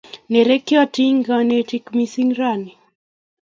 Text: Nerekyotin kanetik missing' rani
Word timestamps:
Nerekyotin 0.33 1.17
kanetik 1.27 1.85
missing' 1.97 2.35
rani 2.39 2.73